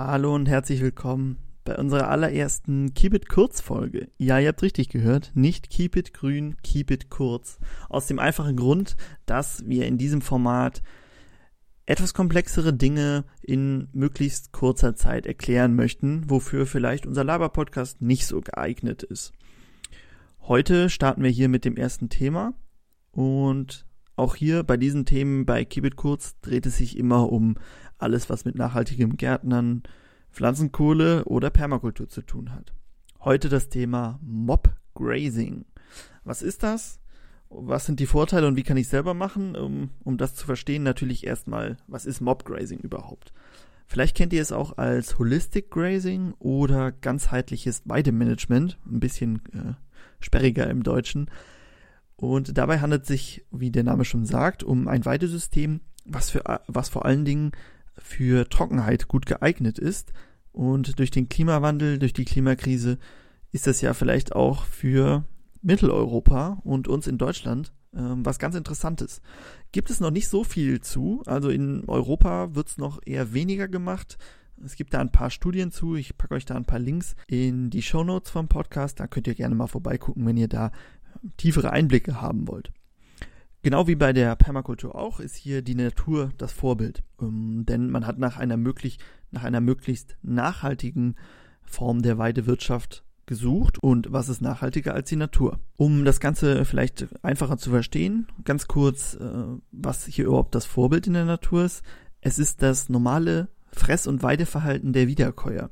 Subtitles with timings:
[0.00, 4.06] Hallo und herzlich willkommen bei unserer allerersten Keep It Kurz Folge.
[4.16, 7.58] Ja, ihr habt richtig gehört, nicht Keep It Grün, Keep It Kurz.
[7.88, 10.84] Aus dem einfachen Grund, dass wir in diesem Format
[11.84, 18.40] etwas komplexere Dinge in möglichst kurzer Zeit erklären möchten, wofür vielleicht unser Laber-Podcast nicht so
[18.40, 19.32] geeignet ist.
[20.42, 22.54] Heute starten wir hier mit dem ersten Thema
[23.10, 23.84] und
[24.14, 27.56] auch hier bei diesen Themen bei Keep It Kurz dreht es sich immer um
[27.98, 29.82] alles, was mit nachhaltigem Gärtnern,
[30.30, 32.72] Pflanzenkohle oder Permakultur zu tun hat.
[33.20, 35.64] Heute das Thema Mob Grazing.
[36.24, 37.00] Was ist das?
[37.50, 39.56] Was sind die Vorteile und wie kann ich selber machen?
[39.56, 43.32] Um, um das zu verstehen, natürlich erstmal, was ist Mob Grazing überhaupt?
[43.86, 49.74] Vielleicht kennt ihr es auch als Holistic Grazing oder ganzheitliches Weidemanagement, ein bisschen äh,
[50.20, 51.30] sperriger im Deutschen.
[52.16, 56.42] Und dabei handelt es sich, wie der Name schon sagt, um ein Weidesystem, was, für,
[56.66, 57.52] was vor allen Dingen
[57.98, 60.12] für Trockenheit gut geeignet ist.
[60.52, 62.98] Und durch den Klimawandel, durch die Klimakrise
[63.52, 65.24] ist das ja vielleicht auch für
[65.62, 69.20] Mitteleuropa und uns in Deutschland ähm, was ganz Interessantes.
[69.72, 71.22] Gibt es noch nicht so viel zu.
[71.26, 74.18] Also in Europa wird es noch eher weniger gemacht.
[74.64, 75.94] Es gibt da ein paar Studien zu.
[75.94, 79.00] Ich packe euch da ein paar Links in die Show Notes vom Podcast.
[79.00, 80.72] Da könnt ihr gerne mal vorbeigucken, wenn ihr da
[81.36, 82.72] tiefere Einblicke haben wollt.
[83.62, 88.06] Genau wie bei der Permakultur auch ist hier die Natur das Vorbild, ähm, denn man
[88.06, 88.98] hat nach einer möglich
[89.30, 91.16] nach einer möglichst nachhaltigen
[91.62, 95.60] Form der Weidewirtschaft gesucht und was ist nachhaltiger als die Natur?
[95.76, 101.06] Um das Ganze vielleicht einfacher zu verstehen, ganz kurz, äh, was hier überhaupt das Vorbild
[101.06, 101.84] in der Natur ist.
[102.20, 105.70] Es ist das normale Fress- und Weideverhalten der Wiederkäuer.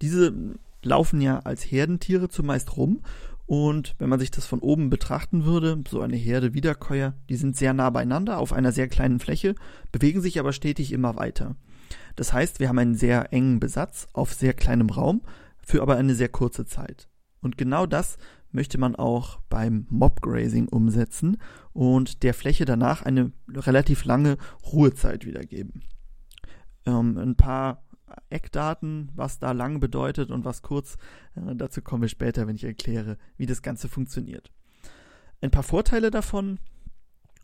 [0.00, 0.32] Diese
[0.82, 3.02] laufen ja als Herdentiere zumeist rum
[3.46, 7.56] und wenn man sich das von oben betrachten würde, so eine Herde Wiederkäuer, die sind
[7.56, 9.54] sehr nah beieinander auf einer sehr kleinen Fläche,
[9.92, 11.54] bewegen sich aber stetig immer weiter.
[12.16, 15.22] Das heißt, wir haben einen sehr engen Besatz auf sehr kleinem Raum,
[15.62, 17.08] für aber eine sehr kurze Zeit.
[17.40, 18.18] Und genau das
[18.50, 21.36] möchte man auch beim Mobgrazing umsetzen
[21.72, 24.38] und der Fläche danach eine relativ lange
[24.72, 25.82] Ruhezeit wiedergeben.
[26.86, 27.84] Ähm, ein paar
[28.30, 30.96] Eckdaten, was da lang bedeutet und was kurz.
[31.34, 34.50] Äh, dazu kommen wir später, wenn ich erkläre, wie das Ganze funktioniert.
[35.40, 36.58] Ein paar Vorteile davon.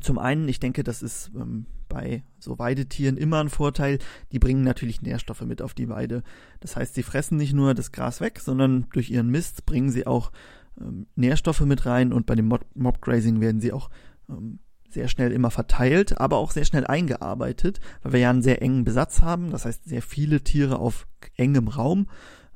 [0.00, 3.98] Zum einen, ich denke, das ist ähm, bei so Weidetieren immer ein Vorteil.
[4.32, 6.22] Die bringen natürlich Nährstoffe mit auf die Weide.
[6.60, 10.06] Das heißt, sie fressen nicht nur das Gras weg, sondern durch ihren Mist bringen sie
[10.06, 10.32] auch
[10.80, 13.90] ähm, Nährstoffe mit rein und bei dem Mob Mobgrazing werden sie auch
[14.28, 14.58] ähm,
[14.94, 18.84] sehr schnell immer verteilt, aber auch sehr schnell eingearbeitet, weil wir ja einen sehr engen
[18.84, 21.06] Besatz haben, das heißt sehr viele Tiere auf
[21.36, 22.08] engem Raum.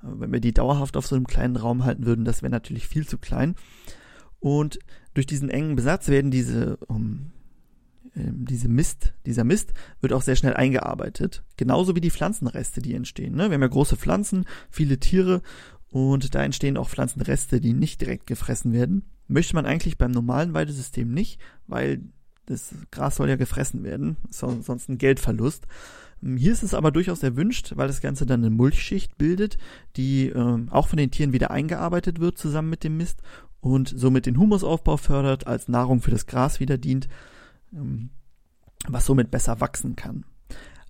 [0.03, 2.87] Äh, wenn wir die dauerhaft auf so einem kleinen Raum halten würden, das wäre natürlich
[2.89, 3.55] viel zu klein.
[4.41, 4.79] Und
[5.15, 7.33] durch diesen engen Besatz werden diese, um,
[8.15, 11.43] ähm, diese Mist, dieser Mist wird auch sehr schnell eingearbeitet.
[11.57, 13.35] Genauso wie die Pflanzenreste, die entstehen.
[13.35, 13.51] Ne?
[13.51, 15.43] Wir haben ja große Pflanzen, viele Tiere
[15.91, 19.05] und da entstehen auch Pflanzenreste, die nicht direkt gefressen werden.
[19.27, 22.01] Möchte man eigentlich beim normalen Weidesystem nicht, weil
[22.49, 25.67] das Gras soll ja gefressen werden, sonst ein Geldverlust.
[26.23, 29.59] Ähm, hier ist es aber durchaus erwünscht, weil das Ganze dann eine Mulchschicht bildet,
[29.97, 33.23] die äh, auch von den Tieren wieder eingearbeitet wird zusammen mit dem Mist
[33.61, 37.09] und somit den Humusaufbau fördert, als Nahrung für das Gras wieder dient,
[37.73, 38.11] ähm,
[38.87, 40.25] was somit besser wachsen kann.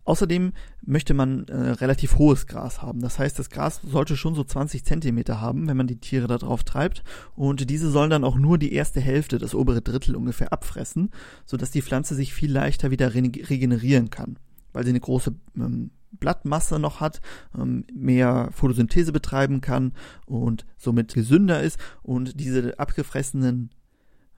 [0.08, 0.54] Außerdem
[0.86, 3.02] möchte man äh, relativ hohes Gras haben.
[3.02, 6.38] Das heißt, das Gras sollte schon so 20 Zentimeter haben, wenn man die Tiere da
[6.38, 7.04] drauf treibt.
[7.36, 11.10] Und diese sollen dann auch nur die erste Hälfte, das obere Drittel ungefähr abfressen,
[11.44, 14.38] sodass die Pflanze sich viel leichter wieder re regenerieren kann.
[14.72, 17.20] Weil sie eine große ähm, Blattmasse noch hat,
[17.54, 19.92] ähm, mehr Photosynthese betreiben kann
[20.24, 23.68] und somit gesünder ist und diese abgefressenen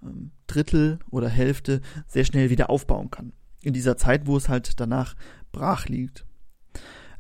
[0.03, 3.33] ähm, Drittel oder Hälfte sehr schnell wieder aufbauen kann
[3.63, 5.15] in dieser Zeit, wo es halt danach
[5.53, 6.25] brach liegt.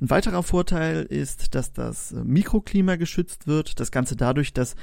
[0.00, 3.80] Ein weiterer Vorteil ist, dass das Mikroklima geschützt wird.
[3.80, 4.74] Das Ganze dadurch, dass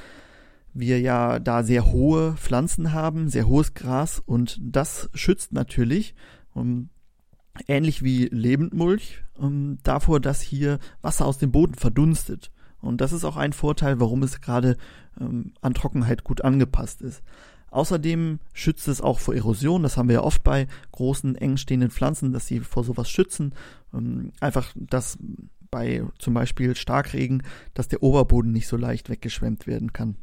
[0.74, 6.14] wir ja da sehr hohe Pflanzen haben, sehr hohes Gras und das schützt natürlich,
[6.54, 6.90] um,
[7.68, 12.52] ähnlich wie Lebendmulch, um, davor, dass hier Wasser aus dem Boden verdunstet.
[12.80, 14.78] Und das ist auch ein Vorteil, warum es gerade
[15.20, 17.24] ähm, an Trockenheit gut angepasst ist.
[17.70, 19.84] Außerdem schützt es auch vor Erosion.
[19.84, 23.54] Das haben wir ja oft bei großen, eng stehenden Pflanzen, dass sie vor sowas schützen.
[23.94, 25.18] Ähm, einfach, dass
[25.70, 27.44] bei zum Beispiel Starkregen,
[27.74, 30.16] dass der Oberboden nicht so leicht weggeschwemmt werden kann.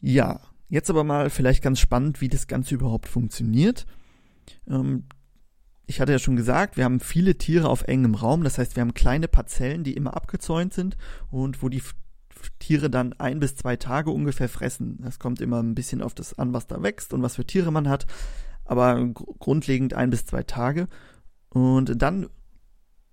[0.00, 3.86] Ja, jetzt aber mal vielleicht ganz spannend, wie das Ganze überhaupt funktioniert.
[4.66, 5.04] Ähm,
[5.86, 8.44] ich hatte ja schon gesagt, wir haben viele Tiere auf engem Raum.
[8.44, 10.96] Das heißt, wir haben kleine Parzellen, die immer abgezäunt sind
[11.30, 11.82] und wo die
[12.58, 14.98] Tiere dann ein bis zwei Tage ungefähr fressen.
[15.02, 17.70] Das kommt immer ein bisschen auf das an, was da wächst und was für Tiere
[17.70, 18.06] man hat,
[18.64, 19.06] aber
[19.38, 20.88] grundlegend ein bis zwei Tage.
[21.50, 22.28] Und dann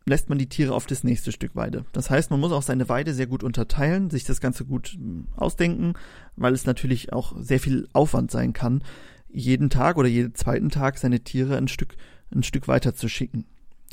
[0.06, 1.86] lässt man die Tiere auf das nächste Stück Weide.
[1.94, 5.28] Das heißt, man muss auch seine Weide sehr gut unterteilen, sich das Ganze gut hm,
[5.36, 5.94] ausdenken,
[6.36, 8.84] weil es natürlich auch sehr viel Aufwand sein kann,
[9.30, 11.96] jeden Tag oder jeden zweiten Tag seine Tiere ein Stück,
[12.34, 13.46] ein Stück weiter zu schicken.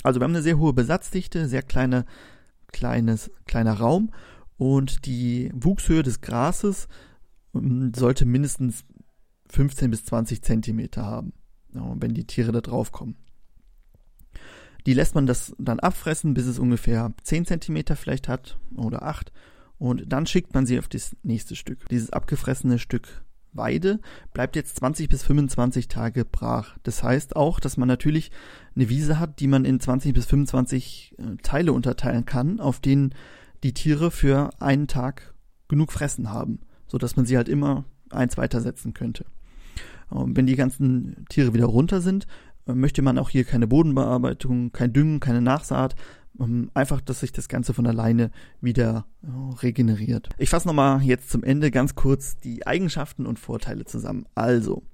[0.02, 2.06] Also wir haben eine sehr hohe Besatzdichte, sehr kleine,
[2.72, 4.10] kleines, kleiner Raum
[4.56, 6.88] und die Wuchshöhe des Grases
[7.52, 8.84] hm, sollte mindestens
[9.48, 11.32] 15 bis 20 Zentimeter haben,
[11.72, 13.16] wenn die Tiere da drauf kommen.
[14.86, 19.32] Die lässt man das dann abfressen, bis es ungefähr 10 Zentimeter vielleicht hat oder 8.
[19.78, 21.88] Und dann schickt man sie auf das nächste Stück.
[21.90, 24.00] Dieses abgefressene Stück Weide
[24.32, 26.76] bleibt jetzt 20 bis 25 Tage brach.
[26.82, 28.30] Das heißt auch, dass man natürlich
[28.74, 33.14] eine Wiese hat, die man in 20 bis 25 äh, Teile unterteilen kann, auf denen
[33.66, 35.34] die Tiere für einen Tag
[35.66, 39.26] genug Fressen haben, so dass man sie halt immer eins weitersetzen könnte.
[40.12, 42.28] Ähm, wenn die ganzen Tiere wieder runter sind,
[42.64, 45.96] möchte man auch hier keine Bodenbearbeitung, kein Düngen, keine Nachsaat.
[46.38, 48.30] Ähm, einfach, dass sich das Ganze von alleine
[48.60, 49.06] wieder
[49.60, 50.28] regeneriert.
[50.38, 54.26] Ich fasse nochmal jetzt zum Ende ganz kurz die Eigenschaften und Vorteile zusammen.
[54.36, 54.84] Also,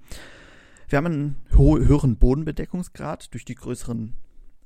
[0.87, 4.15] wir haben einen höheren Bodenbedeckungsgrad durch die größeren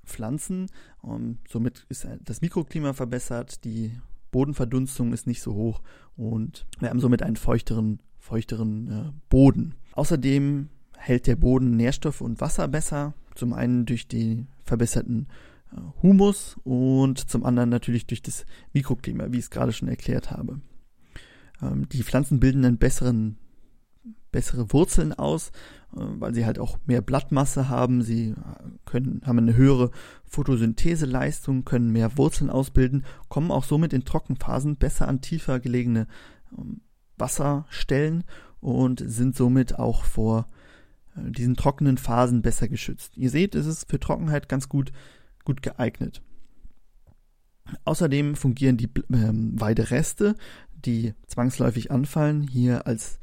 [0.07, 0.67] Pflanzen.
[1.03, 3.91] Ähm, somit ist das Mikroklima verbessert, die
[4.31, 5.81] Bodenverdunstung ist nicht so hoch
[6.15, 9.75] und wir haben somit einen feuchteren, feuchteren äh, Boden.
[9.93, 13.13] Außerdem hält der Boden Nährstoffe und Wasser besser.
[13.35, 15.27] Zum einen durch den verbesserten
[15.71, 20.31] äh, Humus und zum anderen natürlich durch das Mikroklima, wie ich es gerade schon erklärt
[20.31, 20.61] habe.
[21.61, 23.37] Ähm, die Pflanzen bilden einen besseren,
[24.31, 25.49] bessere Wurzeln aus,
[25.95, 28.01] äh, weil sie halt auch mehr Blattmasse haben.
[28.01, 28.35] Sie äh,
[28.87, 29.91] können, haben eine höhere
[30.25, 36.07] Photosyntheseleistung, können mehr Wurzeln ausbilden, kommen auch somit in Trockenphasen besser an tiefer gelegene
[36.57, 36.81] ähm,
[37.17, 38.23] Wasserstellen
[38.59, 40.47] und sind somit auch vor
[41.15, 43.15] äh, diesen trockenen Phasen besser geschützt.
[43.15, 44.91] Ihr seht, es ist für Trockenheit ganz gut,
[45.45, 46.23] gut geeignet.
[47.83, 50.35] Außerdem fungieren die ähm, Weidereste,
[50.73, 53.19] die zwangsläufig anfallen, hier als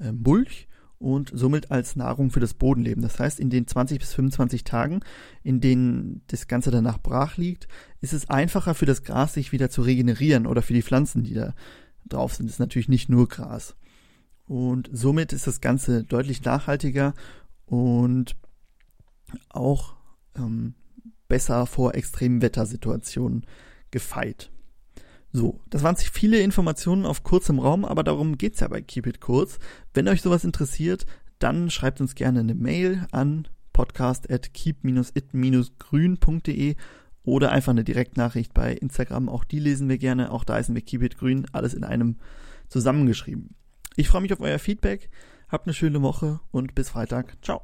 [0.00, 0.68] äh, Mulch
[1.02, 3.02] und somit als Nahrung für das Bodenleben.
[3.02, 5.00] Das heißt, in den 20 bis 25 Tagen,
[5.42, 7.66] in denen das Ganze danach brach liegt,
[8.00, 11.34] ist es einfacher für das Gras sich wieder zu regenerieren oder für die Pflanzen, die
[11.34, 11.54] da
[12.08, 12.46] drauf sind.
[12.46, 13.74] Das ist natürlich nicht nur Gras.
[14.46, 17.14] Und somit ist das Ganze deutlich nachhaltiger
[17.66, 18.36] und
[19.48, 19.96] auch
[20.36, 20.74] ähm,
[21.26, 23.46] besser vor extremen Wettersituationen
[23.90, 24.50] gefeit.
[25.32, 29.20] So, das waren viele Informationen auf kurzem Raum, aber darum geht's ja bei Keep It
[29.20, 29.58] Kurz.
[29.94, 31.06] Wenn euch sowas interessiert,
[31.38, 36.76] dann schreibt uns gerne eine Mail an podcast at keep-it-grün.de
[37.24, 39.28] oder einfach eine Direktnachricht bei Instagram.
[39.28, 40.32] Auch die lesen wir gerne.
[40.32, 41.46] Auch da ist wir Keep It Grün.
[41.52, 42.16] Alles in einem
[42.68, 43.54] zusammengeschrieben.
[43.96, 45.10] Ich freue mich auf euer Feedback.
[45.48, 47.36] Habt eine schöne Woche und bis Freitag.
[47.42, 47.62] Ciao.